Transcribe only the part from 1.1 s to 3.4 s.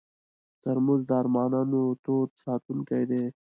ارمانونو تود ساتونکی دی.